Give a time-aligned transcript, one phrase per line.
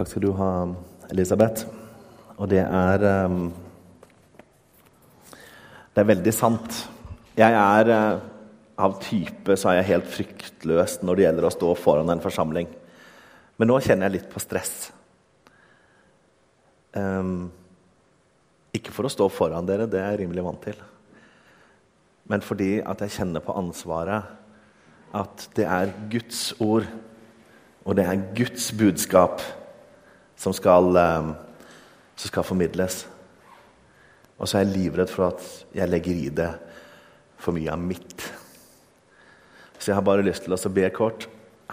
[0.00, 0.52] Takk skal du ha,
[1.12, 1.66] Elisabeth.
[2.40, 3.50] Og det er um,
[5.92, 6.78] Det er veldig sant.
[7.36, 8.22] Jeg er uh,
[8.80, 12.72] av type så er jeg helt fryktløs når det gjelder å stå foran en forsamling.
[13.60, 14.88] Men nå kjenner jeg litt på stress.
[16.96, 17.52] Um,
[18.72, 20.80] ikke for å stå foran dere, det er jeg rimelig vant til.
[22.24, 24.32] Men fordi at jeg kjenner på ansvaret
[25.12, 26.88] at det er Guds ord,
[27.84, 29.44] og det er Guds budskap
[30.40, 31.32] som skal, um,
[32.16, 33.04] som skal formidles.
[34.40, 35.44] Og så er jeg livredd for at
[35.76, 36.50] jeg legger i det
[37.40, 38.24] for mye av mitt.
[39.76, 41.26] Så jeg har bare lyst til å be kort.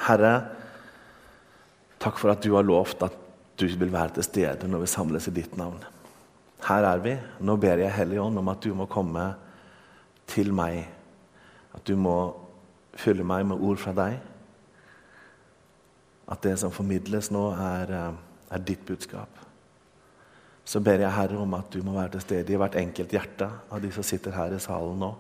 [0.08, 0.34] Herre,
[2.00, 3.16] takk for at du har lovt at
[3.58, 5.80] du vil være til stede når vi samles i ditt navn.
[6.68, 7.16] Her er vi.
[7.40, 9.30] Nå ber jeg Hellige Ånd om at du må komme
[10.28, 10.84] til meg.
[11.76, 12.18] At du må
[12.98, 14.20] fylle meg med ord fra deg.
[16.28, 17.94] At det som formidles nå, er,
[18.52, 19.44] er ditt budskap.
[20.68, 23.48] Så ber jeg Herre om at du må være til stede i hvert enkelt hjerte
[23.72, 25.12] av de som sitter her i salen nå.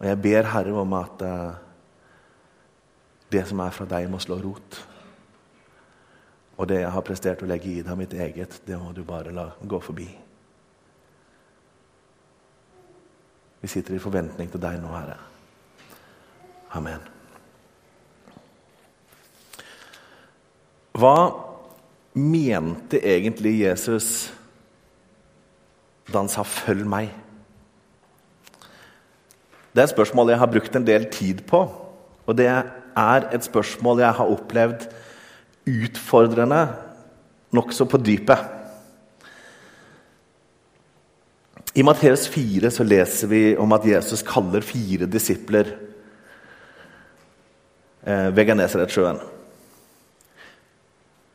[0.00, 1.52] Og jeg ber Herre om at uh,
[3.30, 4.80] det som er fra deg, må slå rot.
[6.58, 9.32] Og det jeg har prestert å legge i deg mitt eget, det må du bare
[9.34, 10.08] la gå forbi.
[13.60, 15.16] Vi sitter i forventning til deg nå, Herre.
[16.74, 17.06] Amen.
[20.96, 21.14] Hva
[22.12, 24.30] mente egentlig Jesus
[26.10, 27.14] da han sa 'følg meg'?
[29.70, 31.60] Det er et spørsmål jeg har brukt en del tid på.
[32.26, 34.88] Og det er et spørsmål jeg har opplevd
[35.66, 36.68] utfordrende
[37.54, 38.38] nokså på dypet.
[41.74, 45.68] I Matteus 4 så leser vi om at Jesus kaller fire disipler
[48.02, 49.20] eh, ved Genesaretsjøen.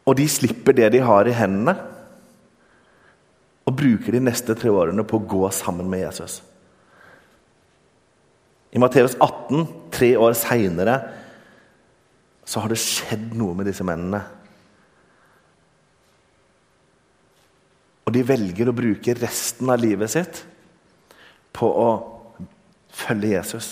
[0.05, 1.75] Og de slipper det de har i hendene,
[3.65, 6.39] og bruker de neste tre årene på å gå sammen med Jesus.
[8.75, 9.65] I Matteus 18,
[9.95, 10.99] tre år seinere,
[12.45, 14.19] så har det skjedd noe med disse mennene.
[18.05, 20.43] Og de velger å bruke resten av livet sitt
[21.55, 21.89] på å
[22.93, 23.71] følge Jesus.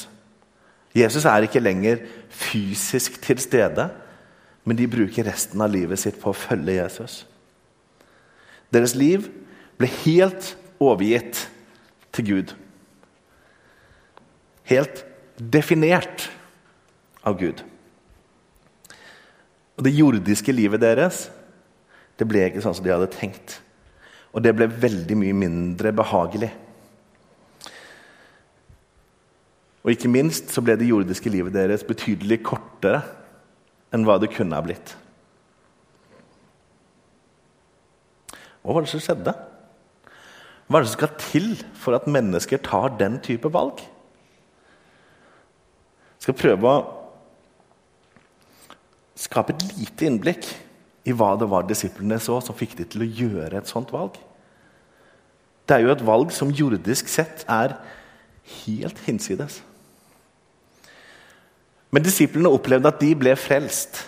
[0.97, 2.01] Jesus er ikke lenger
[2.33, 3.91] fysisk til stede,
[4.63, 7.23] men de bruker resten av livet sitt på å følge Jesus.
[8.73, 9.27] Deres liv
[9.79, 11.45] ble helt overgitt
[12.15, 12.53] til Gud.
[14.69, 15.03] Helt
[15.37, 16.29] definert
[17.25, 17.63] av Gud.
[19.77, 21.27] Og Det jordiske livet deres
[22.19, 23.57] det ble ikke sånn som de hadde tenkt.
[24.33, 26.51] Og det ble veldig mye mindre behagelig.
[29.83, 33.01] Og ikke minst så ble det jordiske livet deres betydelig kortere
[33.93, 34.95] enn hva det kunne ha blitt.
[38.63, 39.33] Hva var det som skjedde?
[40.67, 43.81] Hva er det som skal til for at mennesker tar den type valg?
[46.17, 46.83] Jeg skal prøve å
[49.19, 50.47] skape et lite innblikk
[51.03, 54.15] i hva det var disiplene så som fikk de til å gjøre et sånt valg.
[55.67, 57.75] Det er jo et valg som jordisk sett er
[58.63, 59.61] helt hinsides.
[61.93, 64.01] Men disiplene opplevde at de ble frelst.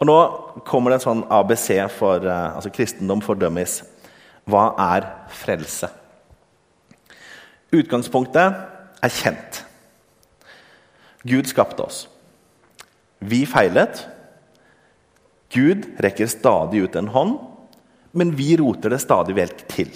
[0.00, 0.18] Og Nå
[0.66, 3.82] kommer det en sånn ABC for eh, altså kristendom for dummies.
[4.50, 5.06] Hva er
[5.42, 5.90] frelse?
[7.70, 8.56] Utgangspunktet
[9.04, 9.60] er kjent.
[11.22, 12.06] Gud skapte oss.
[13.20, 14.06] Vi feilet.
[15.52, 17.36] Gud rekker stadig ut en hånd,
[18.16, 19.90] men vi roter det stadig vekk til.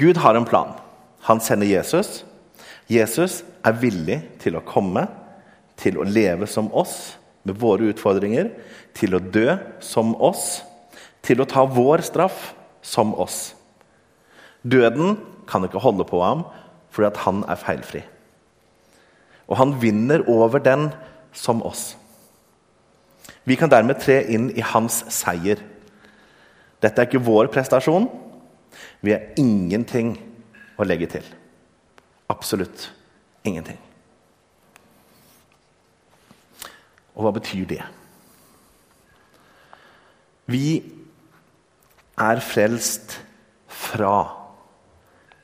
[0.00, 0.72] Gud har en plan.
[1.28, 2.24] Han sender Jesus.
[2.90, 5.06] Jesus er villig til å komme,
[5.80, 8.50] til å leve som oss med våre utfordringer,
[8.96, 10.62] til å dø som oss,
[11.24, 12.52] til å ta vår straff
[12.84, 13.54] som oss.
[14.64, 15.18] Døden
[15.48, 16.46] kan ikke holde på ham
[16.94, 18.04] fordi at han er feilfri.
[19.50, 20.88] Og han vinner over den
[21.34, 21.96] som oss.
[23.44, 25.58] Vi kan dermed tre inn i hans seier.
[26.80, 28.06] Dette er ikke vår prestasjon.
[29.04, 30.14] Vi har ingenting
[30.80, 31.26] å legge til.
[32.28, 32.88] Absolutt
[33.44, 33.78] ingenting.
[37.14, 37.82] Og hva betyr det?
[40.50, 40.82] Vi
[42.20, 43.18] er frelst
[43.68, 44.16] fra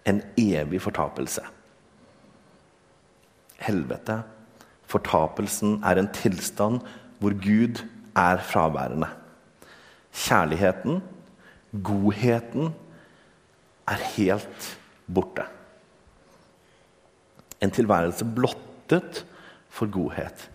[0.09, 1.45] en evig fortapelse.
[3.61, 4.23] Helvete
[4.91, 6.81] Fortapelsen er en tilstand
[7.23, 7.83] hvor Gud
[8.19, 9.07] er fraværende.
[10.13, 11.03] Kjærligheten,
[11.85, 12.73] godheten,
[13.87, 14.79] er helt
[15.15, 15.45] borte.
[17.61, 19.27] En tilværelse blottet
[19.69, 20.51] for godhet,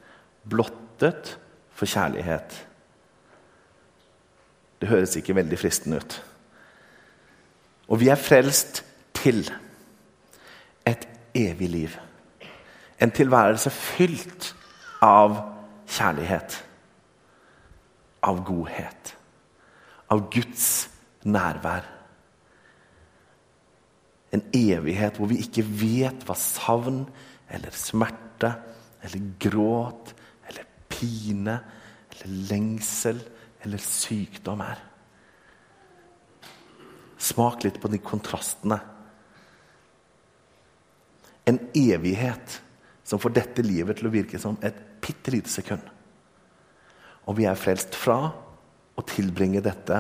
[0.50, 1.38] blottet
[1.72, 2.68] for kjærlighet.
[4.82, 6.18] Det høres ikke veldig fristende ut.
[7.88, 9.46] Og vi er frelst til
[10.86, 11.90] et evig liv.
[13.02, 14.54] En tilværelse fylt
[15.02, 15.38] av
[15.88, 16.58] kjærlighet,
[18.24, 19.16] av godhet,
[20.10, 20.90] av Guds
[21.24, 21.95] nærvær.
[24.36, 27.04] En evighet hvor vi ikke vet hva savn
[27.52, 28.52] eller smerte
[29.06, 30.12] eller gråt
[30.50, 31.60] eller pine
[32.16, 33.22] eller lengsel
[33.64, 34.82] eller sykdom er.
[37.26, 38.78] Smak litt på de kontrastene.
[41.46, 42.60] En evighet
[43.06, 45.82] som får dette livet til å virke som et bitte lite sekund.
[47.30, 48.20] Og vi er frelst fra
[48.96, 50.00] å tilbringe dette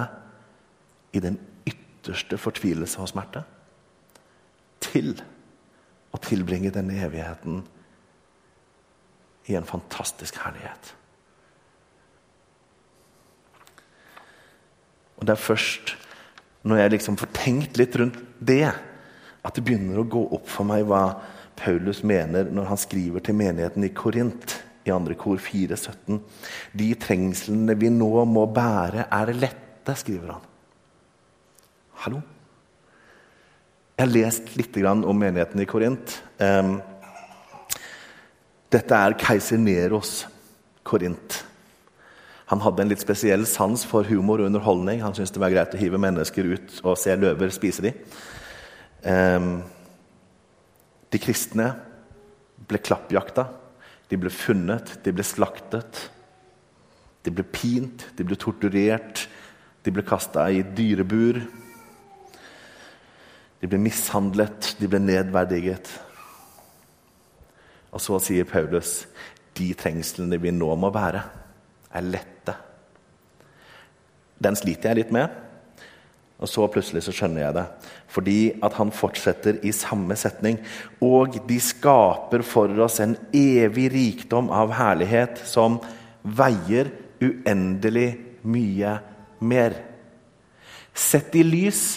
[1.15, 1.37] i den
[1.69, 3.45] ytterste fortvilelse og smerte
[4.95, 5.15] til
[6.15, 7.63] å tilbringe denne evigheten
[9.51, 10.93] i en fantastisk herlighet.
[15.19, 15.95] Og Det er først
[16.65, 18.73] når jeg liksom får tenkt litt rundt det,
[19.45, 21.19] at det begynner å gå opp for meg hva
[21.59, 25.17] Paulus mener når han skriver til menigheten i Korint i 2.
[25.17, 26.19] kor 4,17.
[26.77, 30.47] De trengslene vi nå må bære, er lette, skriver han.
[32.05, 32.21] Hallo?
[33.95, 36.17] Jeg har lest litt om menigheten i Korint.
[38.75, 40.25] Dette er keiser Neros
[40.83, 41.37] Korint.
[42.51, 44.99] Han hadde en litt spesiell sans for humor og underholdning.
[44.99, 49.63] Han syntes det var greit å hive mennesker ut og se løver spise dem.
[51.07, 51.71] De kristne
[52.67, 53.47] ble klappjakta.
[54.11, 56.09] De ble funnet, de ble slaktet.
[57.23, 59.23] De ble pint, de ble torturert,
[59.87, 61.39] de ble kasta i dyrebur.
[63.65, 65.87] De ble mishandlet, de ble nedverdiget.
[67.89, 69.07] Og så sier Paulus
[69.57, 71.23] de trengslene vi nå må bære,
[71.97, 72.53] er lette.
[74.37, 75.33] Den sliter jeg litt med.
[76.37, 77.65] Og så plutselig så skjønner jeg det.
[78.13, 78.37] Fordi
[78.69, 80.61] at han fortsetter i samme setning.
[81.01, 85.81] Og de skaper for oss en evig rikdom av herlighet som
[86.21, 88.11] veier uendelig
[88.45, 88.99] mye
[89.41, 89.81] mer.
[90.93, 91.87] Sett i lys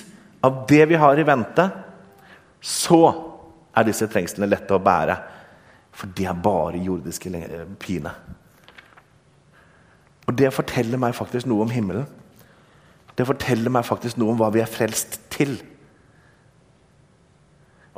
[0.44, 1.64] av det vi har i vente,
[2.60, 3.02] så
[3.76, 5.16] er disse trengslene lette å bære.
[5.94, 7.30] For det er bare jordiske
[7.82, 8.12] pine.
[10.28, 12.06] Og det forteller meg faktisk noe om himmelen.
[13.18, 15.56] Det forteller meg faktisk noe om hva vi er frelst til.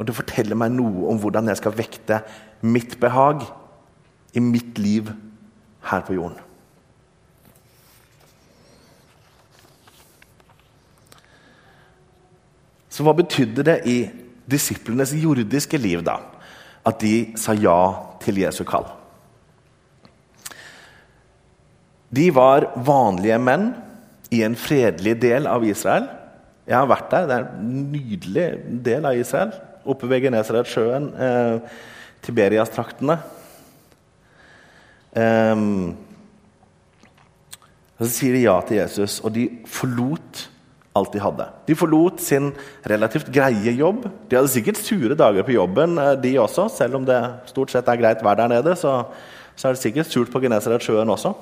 [0.01, 2.23] Og det forteller meg noe om hvordan jeg skal vekte
[2.65, 3.45] mitt behag
[4.33, 5.11] i mitt liv
[5.91, 6.39] her på jorden.
[13.01, 13.95] Så hva betydde det i
[14.45, 16.19] disiplenes jordiske liv, da?
[16.85, 17.79] at de sa ja
[18.21, 18.85] til Jesu kall.
[22.13, 23.71] De var vanlige menn
[24.29, 26.11] i en fredelig del av Israel.
[26.69, 27.27] Jeg har vært der.
[27.29, 28.47] Det er en nydelig
[28.85, 29.57] del av Israel.
[29.89, 31.81] Oppe ved Genesaretsjøen, eh,
[32.21, 33.17] Tiberias-traktene.
[35.17, 35.97] Um,
[37.97, 40.45] så sier de ja til Jesus, og de forlot
[40.97, 41.47] alt de hadde.
[41.69, 42.51] De forlot sin
[42.91, 44.09] relativt greie jobb.
[44.29, 46.69] De hadde sikkert sure dager på jobben, eh, de også.
[46.75, 47.21] Selv om det
[47.51, 49.05] stort sett er greit vær der nede, så,
[49.55, 51.35] så er det sikkert surt på Genesaretsjøen også.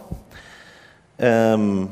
[1.18, 1.88] Um,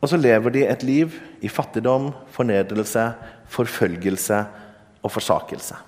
[0.00, 3.06] og så lever de et liv i fattigdom, fornedrelse,
[3.48, 4.42] forfølgelse
[5.00, 5.78] og forsakelse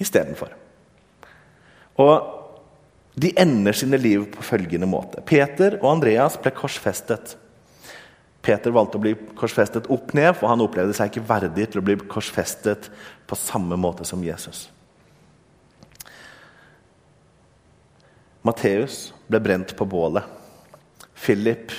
[0.00, 0.52] istedenfor.
[2.00, 2.41] Og
[3.14, 5.20] de ender sine liv på følgende måte.
[5.28, 7.36] Peter og Andreas ble korsfestet.
[8.42, 11.86] Peter valgte å bli korsfestet opp ned, for han opplevde seg ikke verdig til å
[11.86, 12.88] bli korsfestet
[13.28, 14.66] på samme måte som Jesus.
[18.42, 20.24] Matteus ble brent på bålet.
[21.14, 21.70] Philip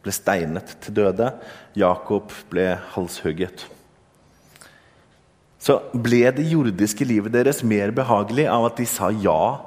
[0.00, 1.34] ble steinet til døde.
[1.76, 3.66] Jakob ble halshugget.
[5.60, 9.58] Så ble det jordiske livet deres mer behagelig av at de sa ja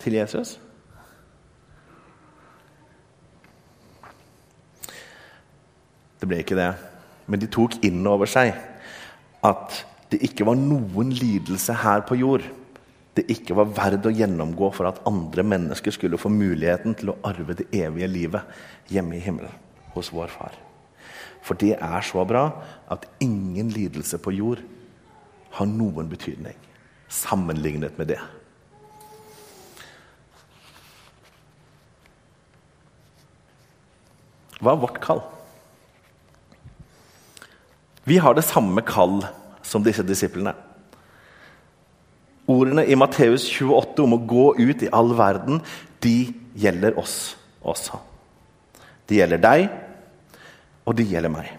[0.00, 0.56] til Jesus?
[6.20, 6.72] Det ble ikke det.
[7.30, 8.52] Men de tok inn over seg
[9.46, 12.44] at det ikke var noen lidelse her på jord
[13.18, 17.18] det ikke var verdt å gjennomgå for at andre mennesker skulle få muligheten til å
[17.26, 18.60] arve det evige livet
[18.92, 19.54] hjemme i himmelen
[19.96, 20.54] hos vår far.
[21.42, 22.44] For det er så bra
[22.92, 24.62] at ingen lidelse på jord
[25.56, 26.56] har noen betydning
[27.10, 28.20] sammenlignet med det.
[34.60, 35.22] Hva er vårt kall?
[38.04, 39.20] Vi har det samme kall
[39.64, 40.52] som disse disiplene.
[42.50, 45.60] Ordene i Matteus 28 om å gå ut i all verden,
[46.02, 48.00] de gjelder oss også.
[49.06, 49.68] De gjelder deg,
[50.88, 51.52] og de gjelder meg.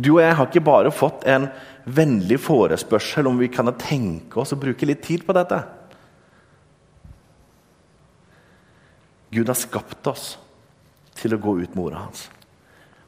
[0.00, 1.48] Du og jeg har ikke bare fått en
[1.84, 5.58] vennlig forespørsel om vi kan tenke oss å bruke litt tid på dette.
[9.30, 10.34] Gud har skapt oss
[11.18, 12.28] til å gå ut mora hans.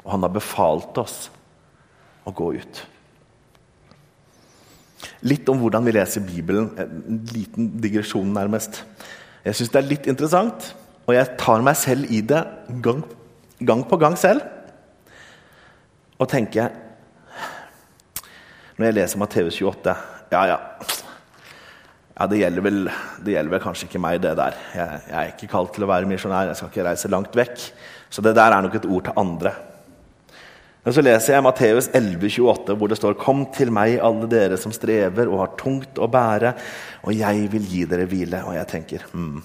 [0.02, 1.28] Og han har befalt oss
[2.26, 2.82] å gå ut.
[5.26, 6.71] Litt om hvordan vi leser Bibelen.
[6.78, 8.82] En liten digresjon, nærmest.
[9.47, 10.73] Jeg syns det er litt interessant,
[11.06, 12.42] og jeg tar meg selv i det
[12.82, 13.02] gang,
[13.62, 14.44] gang på gang selv.
[16.18, 16.71] Og tenker
[18.78, 19.94] Når jeg leser Matteus 28
[20.30, 20.59] Ja, ja.
[22.12, 22.81] Ja, det gjelder, vel,
[23.25, 24.57] det gjelder vel kanskje ikke meg, det der.
[24.76, 26.50] Jeg, jeg er ikke kalt til å være misjonær.
[26.50, 27.62] Jeg skal ikke reise langt vekk.
[28.12, 29.54] Så det der er nok et ord til andre.
[30.83, 34.75] Men så leser jeg Matteus 11,28, hvor det står Kom til meg, alle dere som
[34.75, 36.52] strever og har tungt å bære,
[37.07, 38.42] og jeg vil gi dere hvile.
[38.49, 39.38] Og jeg tenker hm,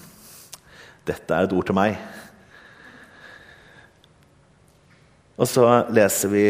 [1.08, 1.96] dette er et ord til meg.
[5.38, 6.46] Og så leser vi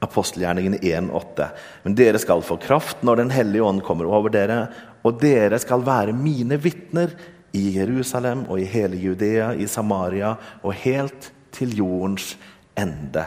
[0.00, 1.48] apostelgjerningene 1,8.
[1.84, 4.68] Men dere skal få kraft når Den hellige ånd kommer over dere,
[5.06, 7.14] og dere skal være mine vitner
[7.56, 12.36] i Jerusalem og i hele Judea, i Samaria og helt til jordens
[12.78, 13.24] ende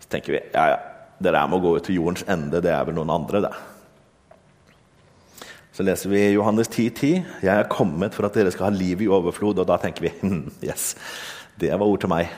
[0.00, 0.78] Så tenker vi ja, ja,
[1.20, 3.52] det der med å gå ut til jordens ende, det er vel noen andre, det.
[5.76, 6.90] Så leser vi Johannes 10,10.
[6.96, 10.02] 10, 'Jeg er kommet for at dere skal ha liv i overflod.' Og da tenker
[10.02, 10.94] vi hm, yes,
[11.60, 12.32] det var ord til meg.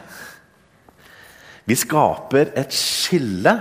[1.65, 3.55] Vi skaper et skille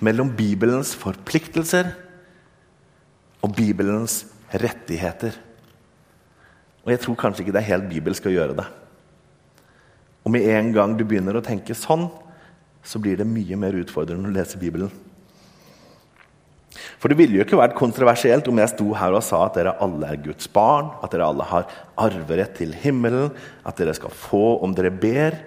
[0.00, 1.92] mellom Bibelens forpliktelser
[3.44, 5.36] og Bibelens rettigheter.
[6.86, 8.66] Og jeg tror kanskje ikke det er helt bibelsk å gjøre det.
[10.26, 12.08] Og med en gang du begynner å tenke sånn,
[12.86, 14.90] så blir det mye mer utfordrende å lese Bibelen.
[17.00, 19.74] For det ville jo ikke vært kontroversielt om jeg sto her og sa at dere
[19.82, 23.32] alle er Guds barn, at dere alle har arverett til himmelen,
[23.66, 25.38] at dere skal få om dere ber.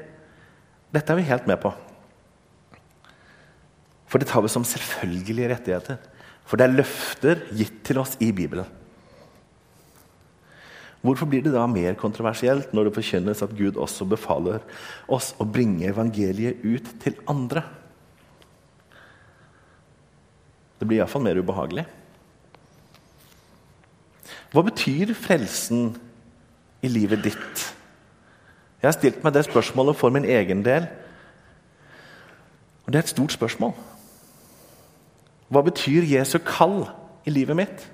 [0.93, 1.71] Dette er vi helt med på.
[4.09, 5.99] For det tar vi som selvfølgelige rettigheter.
[6.49, 8.65] For det er løfter gitt til oss i Bibelen.
[11.05, 14.65] Hvorfor blir det da mer kontroversielt når det forkynnes at Gud også befaler
[15.07, 17.63] oss å bringe evangeliet ut til andre?
[20.79, 21.85] Det blir iallfall mer ubehagelig.
[24.49, 25.93] Hva betyr frelsen
[26.81, 27.65] i livet ditt?
[28.79, 30.87] Jeg har stilt meg det spørsmålet for min egen del.
[32.83, 33.75] Og det er et stort spørsmål.
[35.49, 36.83] Hva betyr Jesu kall
[37.25, 37.85] i livet mitt?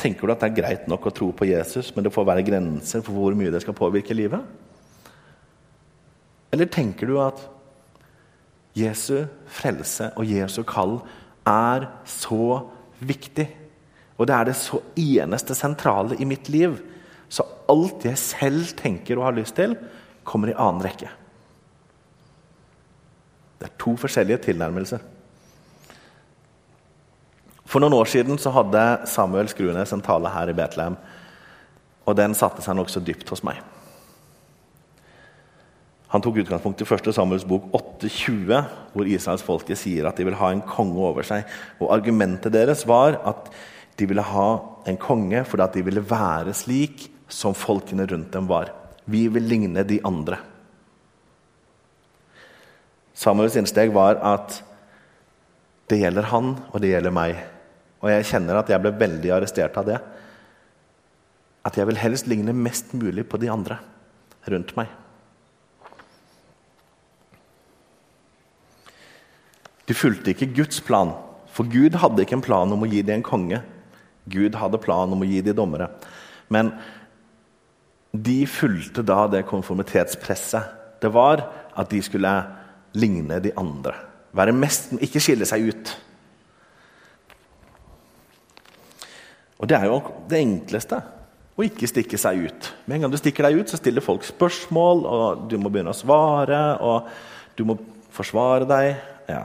[0.00, 2.44] Tenker du at det er greit nok å tro på Jesus, men det får være
[2.46, 4.40] grenser for hvor mye det skal påvirke livet?
[6.50, 7.42] Eller tenker du at
[8.78, 10.98] Jesu frelse og Jesu kall
[11.48, 12.62] er så
[13.04, 13.46] viktig,
[14.16, 16.80] og det er det så eneste sentrale i mitt liv,
[17.28, 19.76] så alt jeg selv tenker og har lyst til,
[20.24, 21.12] kommer i annen rekke?
[23.60, 25.02] Det er to forskjellige tilnærmelser.
[27.70, 30.96] For noen år siden så hadde Samuel Skrunes en tale her i Betlehem.
[32.08, 33.60] Og den satte seg nokså dypt hos meg.
[36.10, 37.12] Han tok utgangspunkt i 1.
[37.14, 38.64] Samuels bok 8,20,
[38.96, 41.44] hvor israelsfolket sier at de vil ha en konge over seg.
[41.78, 43.52] Og Argumentet deres var at
[44.00, 44.48] de ville ha
[44.90, 48.72] en konge fordi at de ville være slik som folkene rundt dem var.
[49.06, 50.40] Vi vil ligne de andre.
[53.20, 54.62] Samuels innsteg var at
[55.90, 57.40] det gjelder han, og det gjelder meg.
[58.00, 59.98] Og jeg kjenner at jeg ble veldig arrestert av det.
[61.66, 63.76] At jeg vil helst ligne mest mulig på de andre
[64.48, 64.88] rundt meg.
[69.84, 71.12] De fulgte ikke Guds plan,
[71.50, 73.58] for Gud hadde ikke en plan om å gi dem en konge.
[74.30, 75.90] Gud hadde plan om å gi dem dommere.
[76.48, 76.72] Men
[78.14, 81.42] de fulgte da det konformitetspresset det var
[81.78, 82.32] at de skulle
[82.98, 83.94] ligne de andre.
[84.36, 85.94] Være mest, ikke skille seg ut.
[89.60, 91.00] Og det er jo det enkleste
[91.60, 92.68] å ikke stikke seg ut.
[92.86, 95.92] Med en gang du stikker deg ut, så stiller folk spørsmål, og du må begynne
[95.92, 97.10] å svare, og
[97.58, 97.76] du må
[98.14, 98.94] forsvare deg.
[99.28, 99.42] Ja.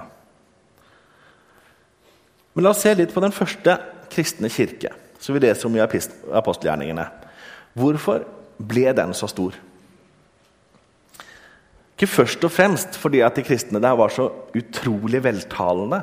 [2.55, 3.75] Men la oss se litt på den første
[4.13, 7.09] kristne kirke, som vi leser om i apostelgjerningene.
[7.75, 8.23] Hvorfor
[8.55, 9.57] ble den så stor?
[11.95, 16.01] Ikke først og fremst fordi at de kristne der var så utrolig veltalende.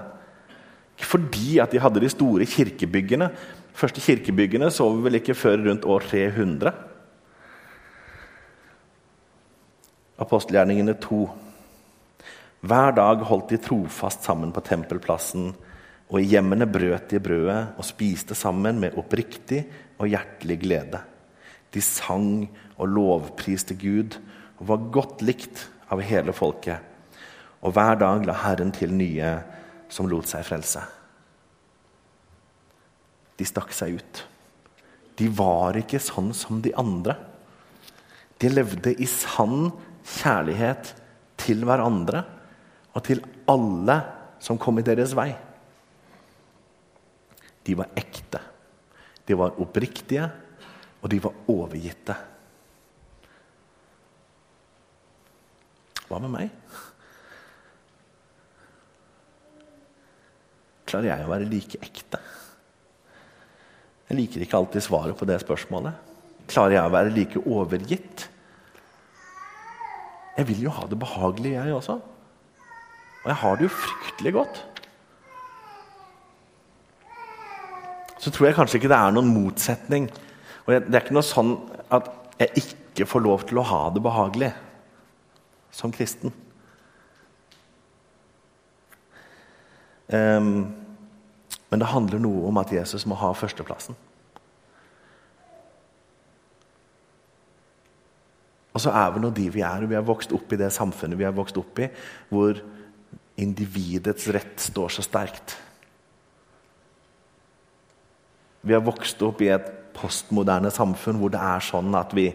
[0.97, 3.29] Ikke fordi at de hadde de store kirkebyggene,
[3.73, 6.73] De første kirkebyggene så vi vel ikke før rundt år 300.
[10.21, 11.31] Apostelgjerningene 2.
[12.61, 15.55] Hver dag holdt de trofast sammen på tempelplassen,
[16.13, 19.63] Og i hjemmene brøt de brødet og spiste sammen med oppriktig
[19.99, 21.01] og hjertelig glede.
[21.73, 24.19] De sang og lovpriste Gud
[24.59, 26.81] og var godt likt av hele folket.
[27.63, 29.37] Og hver dag la Herren til nye
[29.93, 30.83] som lot seg frelse.
[33.39, 34.23] De stakk seg ut.
[35.19, 37.17] De var ikke sånn som de andre.
[38.41, 39.71] De levde i sann
[40.03, 40.95] kjærlighet
[41.43, 42.25] til hverandre
[42.93, 43.99] og til alle
[44.43, 45.31] som kom i deres vei.
[47.63, 48.41] De var ekte,
[49.29, 50.27] de var oppriktige,
[51.03, 52.17] og de var overgitte.
[56.13, 56.51] Hva med meg?
[60.85, 62.19] Klarer jeg å være like ekte?
[64.11, 66.11] Jeg liker ikke alltid svaret på det spørsmålet.
[66.53, 68.27] Klarer jeg å være like overgitt?
[70.37, 71.97] Jeg vil jo ha det behagelig, jeg også.
[73.23, 74.61] Og jeg har det jo fryktelig godt.
[78.21, 80.11] Så tror jeg kanskje ikke det er noen motsetning.
[80.67, 81.55] Og Det er ikke noe sånn
[81.89, 84.53] at jeg ikke får lov til å ha det behagelig
[85.73, 86.33] som kristen.
[90.13, 90.69] Um,
[91.73, 93.97] men det handler noe om at Jesus må ha førsteplassen.
[98.73, 100.71] Og så er vi nå de vi er, og vi har vokst opp i det
[100.73, 101.89] samfunnet vi har vokst opp i,
[102.33, 102.61] hvor
[103.41, 105.57] individets rett står så sterkt.
[108.63, 112.31] Vi har vokst opp i et postmoderne samfunn hvor det er sånn at vi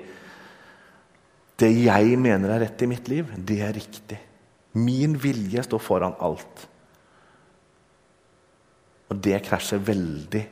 [1.57, 4.19] Det jeg mener er rett i mitt liv, det er riktig.
[4.77, 6.67] Min vilje står foran alt.
[9.09, 10.43] Og det krasjer veldig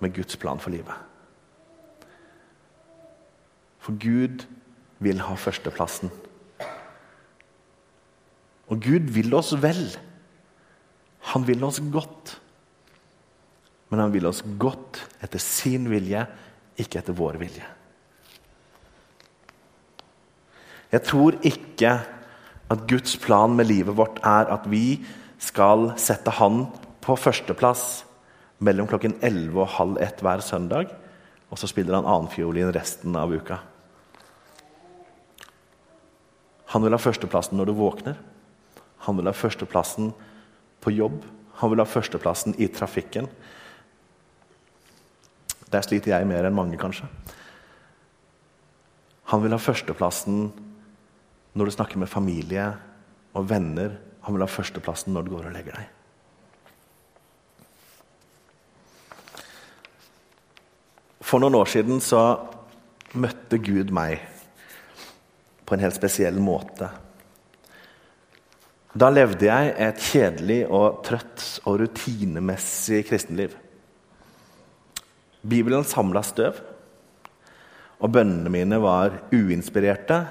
[0.00, 0.94] med Guds plan for livet.
[3.82, 4.46] For Gud
[5.04, 6.12] vil ha førsteplassen.
[8.68, 9.86] Og Gud vil oss vel.
[11.32, 12.36] Han vil oss godt.
[13.88, 16.24] Men han vil oss godt etter sin vilje,
[16.78, 17.64] ikke etter vår vilje.
[20.92, 21.98] Jeg tror ikke
[22.68, 25.00] at Guds plan med livet vårt er at vi
[25.40, 26.66] skal sette Han
[27.04, 28.04] på førsteplass
[28.64, 30.90] mellom klokken 11 og halv ett hver søndag,
[31.48, 33.60] og så spiller han annenfiolin resten av uka.
[36.74, 38.18] Han vil ha førsteplassen når du våkner.
[39.06, 40.10] Han vil ha førsteplassen
[40.84, 41.22] på jobb.
[41.62, 43.28] Han vil ha førsteplassen i trafikken.
[45.72, 47.08] Der sliter jeg mer enn mange, kanskje.
[49.32, 50.50] Han vil ha førsteplassen
[51.58, 52.70] når du snakker med familie
[53.36, 53.98] og venner.
[54.24, 55.94] Han vil ha førsteplassen når du går og legger deg.
[61.28, 62.22] For noen år siden så
[63.18, 64.22] møtte Gud meg
[65.68, 66.88] på en helt spesiell måte.
[68.98, 73.52] Da levde jeg et kjedelig og trøtt og rutinemessig kristenliv.
[75.44, 76.56] Bibelen samla støv,
[77.98, 80.22] og bønnene mine var uinspirerte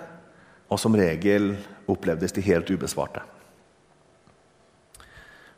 [0.68, 1.54] og som regel
[1.88, 3.24] opplevdes de helt ubesvarte.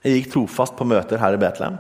[0.04, 1.80] Jeg gikk trofast på møter her i Betlehem.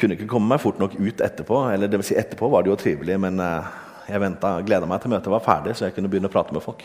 [0.00, 1.58] Kunne ikke komme meg fort nok ut etterpå.
[1.72, 3.74] eller det vil si Etterpå var det jo trivelig, men eh,
[4.08, 4.36] jeg
[4.68, 6.84] gleda meg til møtet var ferdig, så jeg kunne begynne å prate med folk.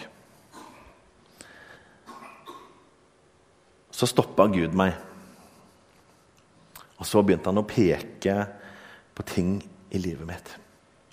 [3.92, 4.96] Så stoppa Gud meg.
[6.98, 8.36] Og så begynte han å peke
[9.14, 9.60] på ting
[9.92, 10.56] i livet mitt.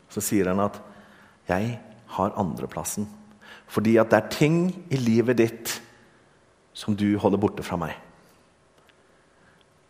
[0.09, 0.79] Så sier han at
[1.49, 3.07] 'jeg har andreplassen'.
[3.69, 5.83] Fordi at det er ting i livet ditt
[6.73, 7.93] som du holder borte fra meg.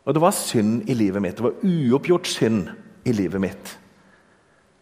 [0.08, 1.36] Og det var synd i livet mitt.
[1.36, 2.68] Det var uoppgjort synd
[3.04, 3.78] i livet mitt.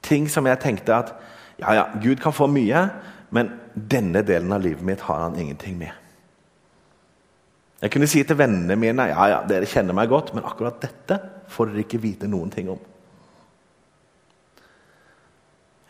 [0.02, 1.12] Ting som jeg tenkte at
[1.58, 2.88] ja, ja, Gud kan få mye,
[3.30, 5.90] men denne delen av livet mitt har han ingenting med.
[7.82, 11.18] Jeg kunne si til vennene mine ja, ja, dere kjenner meg godt, men akkurat dette
[11.52, 12.78] får dere ikke vite noen ting om.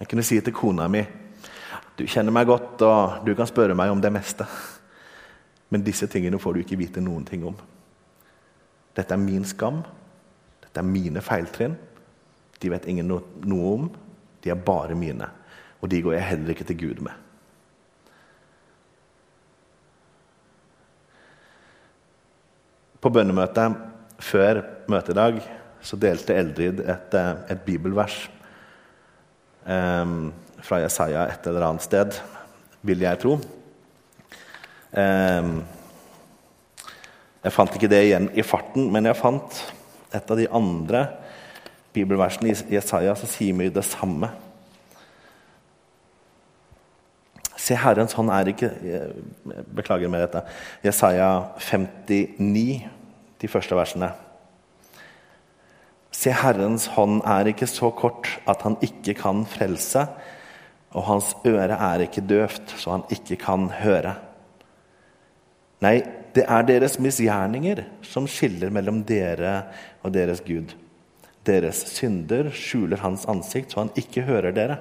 [0.00, 1.04] Jeg kunne si til kona mi
[1.96, 4.44] du kjenner meg godt, og du kan spørre meg om det meste.
[5.72, 7.56] Men disse tingene får du ikke vite noen ting om.
[8.96, 9.82] Dette er min skam.
[10.62, 11.76] Dette er mine feiltrinn.
[12.60, 13.88] De vet ingen no noe om.
[14.44, 15.28] De er bare mine.
[15.80, 17.24] Og de går jeg heller ikke til Gud med.
[23.00, 23.76] På bønnemøtet
[24.24, 25.42] før møtedag
[25.84, 28.16] så delte Eldrid et, eh, et bibelvers
[29.68, 30.32] um,
[30.64, 32.16] fra Jesaja et eller annet sted,
[32.86, 33.36] vil jeg tro.
[34.96, 35.60] Um,
[37.44, 39.60] jeg fant ikke det igjen i farten, men jeg fant
[40.16, 41.04] et av de andre
[41.94, 44.32] bibelversene i Jesaja som sier mye det samme.
[47.56, 48.70] Se, Herrens hånd er ikke
[49.74, 50.42] Beklager med dette.
[50.84, 52.86] Jesaja 59,
[53.42, 54.12] de første versene.
[56.14, 60.06] Se, Herrens hånd er ikke så kort at han ikke kan frelse,
[60.94, 64.14] og hans øre er ikke døvt, så han ikke kan høre.
[65.84, 65.98] Nei,
[66.36, 69.58] det er deres misgjerninger som skiller mellom dere
[70.04, 70.72] og deres Gud.
[71.46, 74.80] Deres synder skjuler hans ansikt, så han ikke hører dere.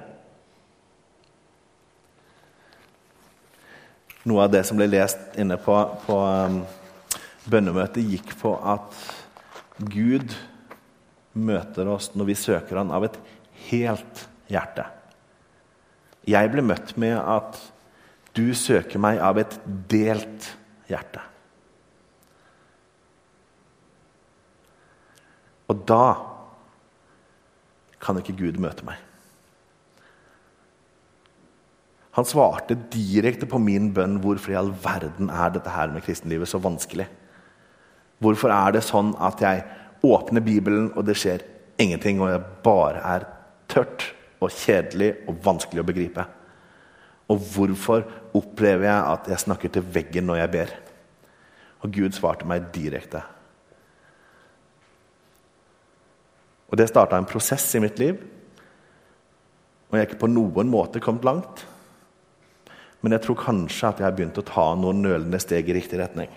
[4.26, 6.58] Noe av det som ble lest inne på, på um,
[7.46, 8.96] bønnemøtet, gikk på at
[9.78, 10.34] Gud
[11.36, 13.18] møter oss når vi søker Han av et
[13.68, 14.88] helt hjerte.
[16.26, 17.58] Jeg ble møtt med at
[18.36, 19.54] du søker meg av et
[19.90, 20.50] delt
[20.90, 21.22] hjerte.
[25.70, 26.04] Og da
[28.02, 29.00] kan ikke Gud møte meg.
[32.16, 36.48] Han svarte direkte på min bønn hvorfor i all verden er dette her med kristenlivet
[36.48, 37.08] så vanskelig.
[38.24, 39.66] Hvorfor er det sånn at jeg
[40.06, 41.44] åpner Bibelen, og det skjer
[41.82, 43.26] ingenting, og jeg bare er
[43.68, 44.06] tørt
[44.40, 46.26] og kjedelig og vanskelig å begripe?
[47.32, 48.04] Og hvorfor
[48.36, 50.74] opplever jeg at jeg snakker til veggen når jeg ber?
[51.82, 53.22] Og Gud svarte meg direkte.
[56.70, 58.18] Og Det starta en prosess i mitt liv.
[59.86, 61.66] Og jeg er ikke på noen måte kommet langt.
[63.00, 66.00] Men jeg tror kanskje at jeg har begynt å ta noen nølende steg i riktig
[66.00, 66.30] retning.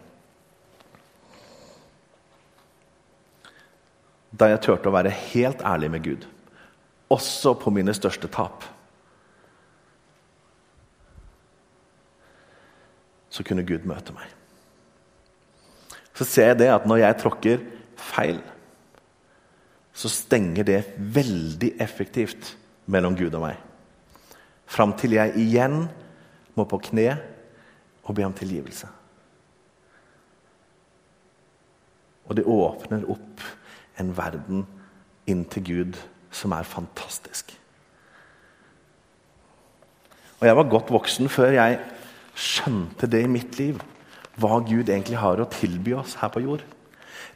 [4.40, 6.28] da jeg turte å være helt ærlig med Gud,
[7.10, 8.66] også på mine største tap.
[13.30, 14.30] Så kunne Gud møte meg.
[16.18, 17.66] Så ser jeg det at når jeg tråkker
[18.00, 18.40] feil,
[19.94, 22.54] så stenger det veldig effektivt
[22.90, 23.58] mellom Gud og meg.
[24.70, 25.84] Fram til jeg igjen
[26.56, 27.18] må på kne
[28.04, 28.88] og be om tilgivelse.
[32.30, 33.44] Og det åpner opp
[34.00, 34.66] en verden
[35.30, 36.00] inn til Gud
[36.32, 37.56] som er fantastisk.
[40.40, 41.80] Og Jeg var godt voksen før jeg
[42.40, 43.82] skjønte det i mitt liv.
[44.40, 46.64] Hva Gud egentlig har å tilby oss her på jord.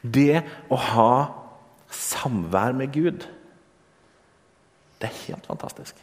[0.04, 1.16] Det å ha
[1.94, 3.26] samvær med Gud,
[5.00, 6.00] det er helt fantastisk.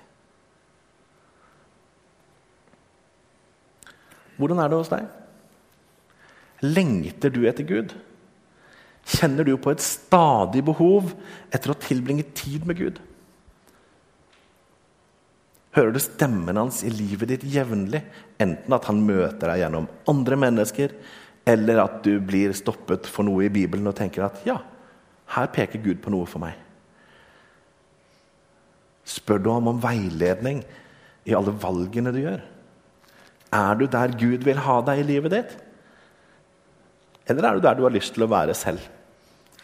[4.41, 5.09] Hvordan er det hos deg?
[6.65, 7.95] Lengter du etter Gud?
[9.11, 11.15] Kjenner du på et stadig behov
[11.51, 13.01] etter å tilbringe tid med Gud?
[15.75, 18.03] Hører du stemmen hans i livet ditt jevnlig?
[18.43, 20.95] Enten at han møter deg gjennom andre mennesker,
[21.47, 24.59] eller at du blir stoppet for noe i Bibelen og tenker at ja,
[25.35, 26.59] her peker Gud på noe for meg.
[29.07, 30.63] Spør du ham om veiledning
[31.27, 32.43] i alle valgene du gjør?
[33.51, 35.55] Er du der Gud vil ha deg i livet ditt?
[37.31, 38.83] Eller er du der du har lyst til å være selv?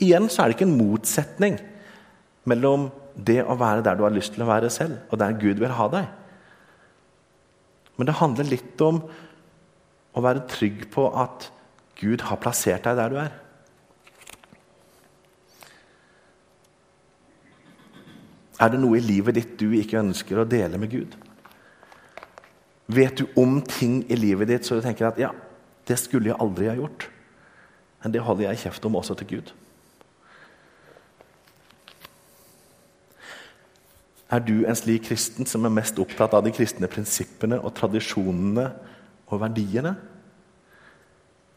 [0.03, 1.57] Igjen så er det ikke en motsetning
[2.49, 5.63] mellom det å være der du har lyst til å være selv, og der Gud
[5.63, 6.11] vil ha deg.
[7.97, 9.01] Men det handler litt om
[10.17, 11.49] å være trygg på at
[11.97, 13.35] Gud har plassert deg der du er.
[18.61, 21.17] Er det noe i livet ditt du ikke ønsker å dele med Gud?
[22.87, 25.33] Vet du om ting i livet ditt så du tenker at ja,
[25.89, 27.09] det skulle jeg aldri ha gjort?
[28.05, 29.53] Men det holder jeg kjeft om også til Gud.
[34.27, 38.67] Er du en slik kristen som er mest opptatt av de kristne prinsippene og tradisjonene
[39.31, 39.95] og verdiene?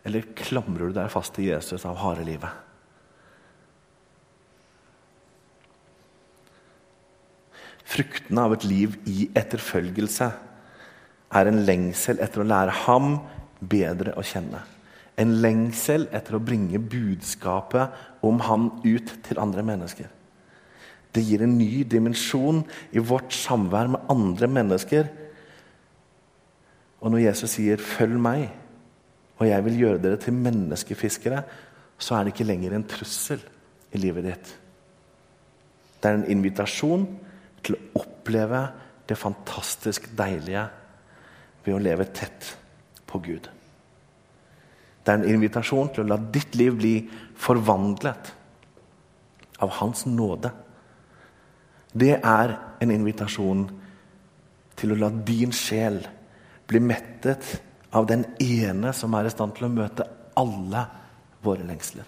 [0.05, 2.51] Eller klamrer du deg fast til Jesus av harde livet?
[7.89, 10.29] Fruktene av et liv i etterfølgelse
[11.39, 13.15] er en lengsel etter å lære ham
[13.59, 14.61] bedre å kjenne.
[15.19, 20.07] En lengsel etter å bringe budskapet om ham ut til andre mennesker.
[21.13, 22.61] Det gir en ny dimensjon
[22.93, 25.09] i vårt samvær med andre mennesker.
[27.01, 28.49] Og når Jesus sier 'følg meg',
[29.39, 31.43] og jeg vil gjøre dere til menneskefiskere,
[31.97, 33.39] så er det ikke lenger en trussel
[33.93, 34.57] i livet ditt.
[36.01, 37.07] Det er en invitasjon
[37.63, 38.61] til å oppleve
[39.09, 40.67] det fantastisk deilige
[41.65, 42.57] ved å leve tett
[43.07, 43.49] på Gud.
[45.05, 48.33] Det er en invitasjon til å la ditt liv bli forvandlet
[49.59, 50.51] av Hans nåde
[51.93, 53.65] det er en invitasjon
[54.79, 55.99] til å la din sjel
[56.69, 57.55] bli mettet
[57.95, 60.05] av den ene som er i stand til å møte
[60.37, 60.85] alle
[61.43, 62.05] våre lengsler.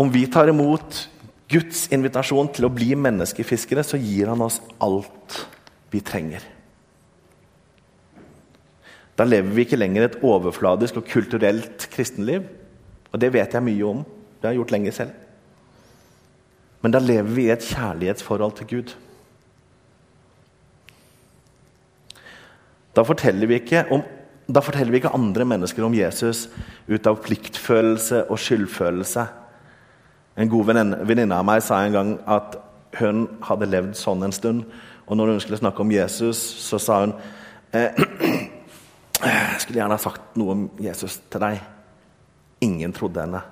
[0.00, 1.02] Om vi tar imot
[1.50, 5.40] Guds invitasjon til å bli menneskefiskere, så gir han oss alt
[5.90, 6.44] vi trenger.
[9.18, 12.46] Da lever vi ikke lenger et overfladisk og kulturelt kristenliv.
[13.10, 14.04] Og det vet jeg mye om.
[14.40, 15.10] Det har jeg gjort lenge selv.
[16.80, 18.94] Men da lever vi i et kjærlighetsforhold til Gud.
[22.96, 24.02] Da forteller vi ikke, om,
[24.56, 26.46] forteller vi ikke andre mennesker om Jesus
[26.88, 29.26] ut av pliktfølelse og skyldfølelse.
[30.40, 32.56] En god venninne av meg sa en gang at
[32.98, 34.64] hun hadde levd sånn en stund.
[35.06, 37.14] Og når hun skulle snakke om Jesus, så sa hun
[37.76, 37.92] eh,
[39.20, 41.60] Jeg skulle gjerne ha sagt noe om Jesus til deg.
[42.64, 43.42] Ingen trodde henne.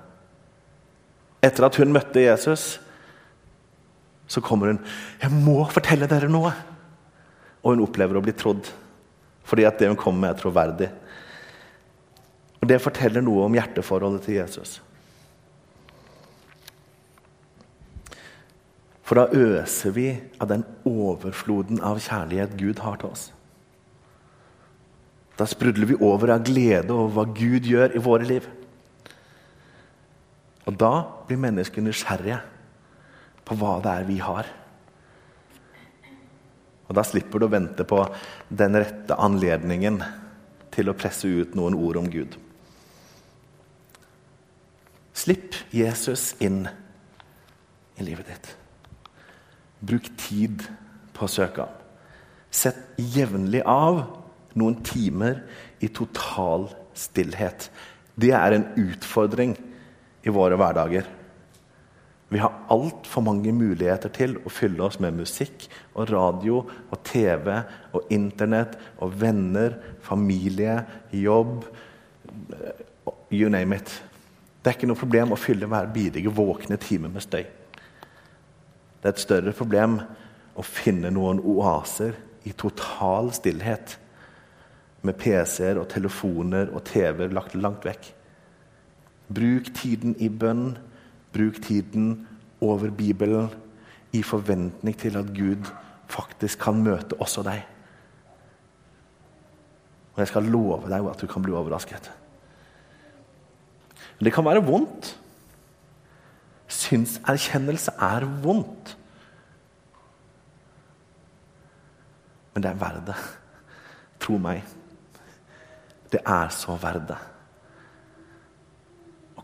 [1.41, 2.79] Etter at hun møtte Jesus,
[4.27, 4.79] så kommer hun
[5.21, 6.53] 'Jeg må fortelle dere noe!'
[7.63, 8.69] Og hun opplever å bli trodd.
[9.43, 10.89] Fordi at det hun kommer med, er troverdig.
[12.61, 14.81] Og Det forteller noe om hjerteforholdet til Jesus.
[19.03, 23.31] For da øser vi av den overfloden av kjærlighet Gud har til oss.
[25.39, 28.45] Da sprudler vi over av glede over hva Gud gjør i våre liv.
[30.67, 30.93] Og da
[31.27, 32.39] blir mennesker nysgjerrige
[33.47, 34.49] på hva det er vi har.
[36.89, 38.01] Og Da slipper du å vente på
[38.49, 40.01] den rette anledningen
[40.73, 42.37] til å presse ut noen ord om Gud.
[45.13, 46.63] Slipp Jesus inn
[47.99, 48.49] i livet ditt.
[49.85, 50.63] Bruk tid
[51.13, 51.67] på å søke.
[52.49, 54.01] Sett jevnlig av
[54.57, 55.43] noen timer
[55.83, 57.69] i total stillhet.
[58.19, 59.53] Det er en utfordring
[60.29, 61.07] i våre hverdager.
[62.29, 65.65] Vi har altfor mange muligheter til å fylle oss med musikk
[65.97, 67.55] og radio og TV
[67.97, 71.65] og Internett og venner, familie, jobb
[73.31, 73.91] You name it.
[74.61, 77.43] Det er ikke noe problem å fylle hver bidige våkne time med støy.
[78.99, 79.99] Det er et større problem
[80.59, 82.17] å finne noen oaser
[82.49, 83.95] i total stillhet
[85.05, 88.09] med PC-er og telefoner og TV-er lagt langt vekk.
[89.29, 90.77] Bruk tiden i bønn,
[91.33, 92.27] bruk tiden
[92.61, 93.49] over Bibelen
[94.13, 95.69] i forventning til at Gud
[96.09, 97.61] faktisk kan møte også deg.
[100.13, 102.11] Og jeg skal love deg at du kan bli overrasket.
[104.17, 105.15] Men Det kan være vondt.
[106.67, 108.97] Synserkjennelse er vondt.
[112.53, 113.15] Men det er verdt det.
[114.19, 114.63] Tro meg.
[116.11, 117.17] Det er så verdt det.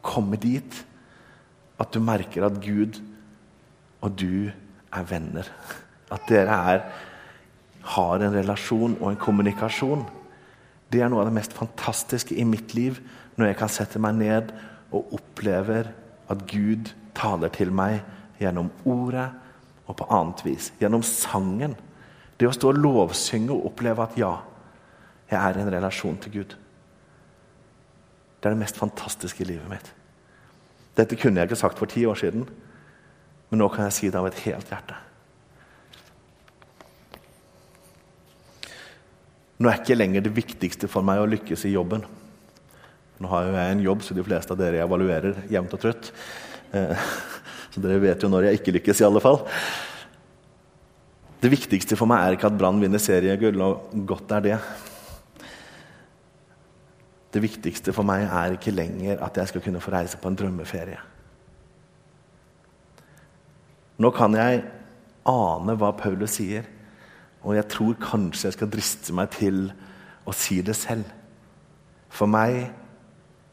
[0.06, 0.80] Komme dit
[1.82, 3.02] at du merker at Gud
[4.06, 4.52] og du
[4.94, 5.50] er venner.
[6.14, 6.84] At dere er,
[7.96, 10.06] har en relasjon og en kommunikasjon.
[10.92, 13.02] Det er noe av det mest fantastiske i mitt liv
[13.36, 14.54] når jeg kan sette meg ned
[14.96, 15.92] og opplever
[16.32, 18.02] at Gud taler til meg
[18.40, 19.28] gjennom ordet
[19.86, 20.72] og på annet vis.
[20.80, 21.76] Gjennom sangen.
[22.36, 24.34] Det å stå og lovsynge og oppleve at ja,
[25.30, 26.56] jeg er i en relasjon til Gud.
[28.46, 29.88] Det er det mest fantastiske i livet mitt.
[30.94, 32.44] Dette kunne jeg ikke sagt for ti år siden,
[33.50, 35.00] men nå kan jeg si det av et helt hjerte.
[39.58, 42.06] Nå er ikke lenger det viktigste for meg å lykkes i jobben.
[43.18, 46.14] Nå har jo jeg en jobb, så de fleste av dere evaluerer jevnt og trutt.
[46.70, 47.06] Eh,
[47.74, 49.42] så dere vet jo når jeg ikke lykkes, i alle fall.
[51.42, 54.66] Det viktigste for meg er ikke at Brann vinner seriegull, og godt er det.
[57.36, 60.38] Det viktigste for meg er ikke lenger at jeg skal kunne få reise på en
[60.40, 61.02] drømmeferie.
[64.00, 64.62] Nå kan jeg
[65.28, 66.64] ane hva Paulus sier,
[67.44, 69.68] og jeg tror kanskje jeg skal driste meg til
[70.24, 71.12] å si det selv.
[72.08, 72.70] For meg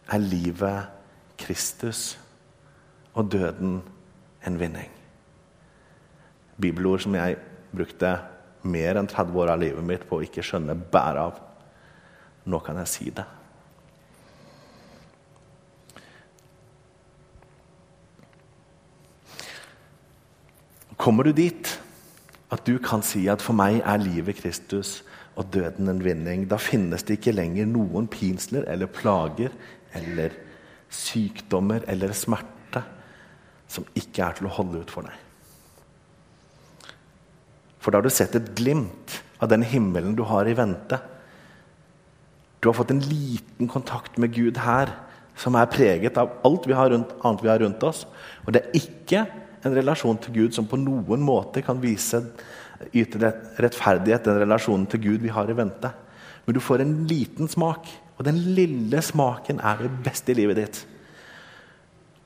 [0.07, 0.95] er livet
[1.42, 2.14] Kristus
[3.18, 3.81] og døden
[4.47, 4.95] en vinning.
[6.55, 7.38] Bibelord som jeg
[7.75, 8.14] brukte
[8.62, 11.47] mer enn 30 år av livet mitt på å ikke skjønne bæret av.
[12.47, 13.27] Nå kan jeg si det.
[21.00, 21.72] Kommer du dit
[22.52, 25.00] at du kan si at for meg er livet Kristus
[25.40, 29.55] og døden en vinning, da finnes det ikke lenger noen pinsler eller plager
[29.96, 30.35] eller
[30.92, 32.83] sykdommer eller smerte
[33.72, 35.16] som ikke er til å holde ut for deg.
[37.83, 41.00] For da har du sett et glimt av den himmelen du har i vente.
[42.61, 44.92] Du har fått en liten kontakt med Gud her,
[45.40, 48.05] som er preget av alt vi har rundt, annet vi har rundt oss.
[48.44, 49.24] Og det er ikke
[49.62, 52.22] en relasjon til Gud som på noen måte kan vise
[52.90, 53.20] yte
[53.62, 55.92] rettferdighet, den relasjonen til Gud vi har i vente.
[56.44, 57.87] Men du får en liten smak,
[58.18, 60.81] og den lille smaken er det beste i livet ditt.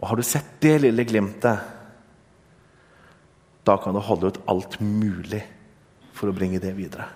[0.00, 1.72] Og har du sett det lille glimtet,
[3.66, 5.42] da kan du holde ut alt mulig
[6.16, 7.08] for å bringe det videre.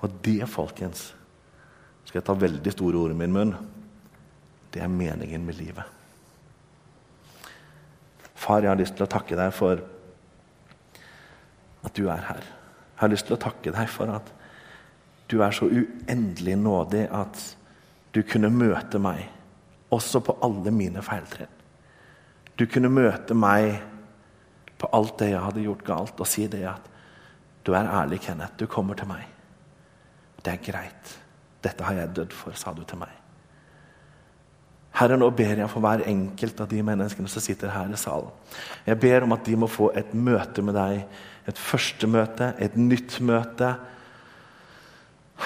[0.00, 1.10] Og det, folkens,
[2.04, 3.54] skal jeg ta veldig store ord i min munn.
[4.72, 5.99] Det er meningen med livet.
[8.40, 9.82] Far, jeg har lyst til å takke deg for
[11.84, 12.44] at du er her.
[12.44, 14.32] Jeg har lyst til å takke deg for at
[15.30, 17.42] du er så uendelig nådig at
[18.16, 19.28] du kunne møte meg
[19.94, 21.52] også på alle mine feiltrinn.
[22.58, 23.78] Du kunne møte meg
[24.80, 26.88] på alt det jeg hadde gjort galt, og si det at
[27.64, 28.56] du er ærlig, Kenneth.
[28.56, 29.26] Du kommer til meg.
[30.40, 31.16] Det er greit.
[31.60, 33.12] Dette har jeg dødd for, sa du til meg.
[35.00, 38.28] Herre, nå ber jeg for hver enkelt av de menneskene som sitter her i salen.
[38.84, 41.06] Jeg ber om at de må få et møte med deg.
[41.48, 43.70] Et første møte, et nytt møte.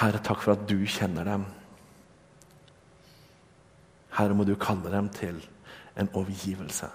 [0.01, 1.47] Herre, takk for at du kjenner dem.
[4.17, 5.39] Herre, må du kalle dem til
[5.95, 6.91] en overgivelse.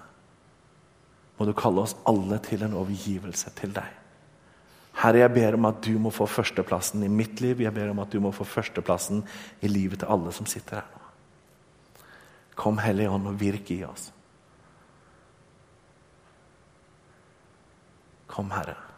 [1.41, 3.97] Må du kalle oss alle til en overgivelse til deg.
[5.01, 7.65] Herre, jeg ber om at du må få førsteplassen i mitt liv.
[7.65, 9.25] Jeg ber om at du må få førsteplassen
[9.65, 11.00] i livet til alle som sitter her nå.
[12.61, 14.11] Kom, Hellige Ånd, og virk i oss.
[18.29, 18.90] Kom, Herre.